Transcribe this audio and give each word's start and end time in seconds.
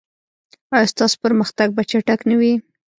ایا 0.75 0.89
ستاسو 0.93 1.15
پرمختګ 1.23 1.67
به 1.75 1.81
چټک 1.89 2.19
نه 2.29 2.35
وي؟ 2.39 2.53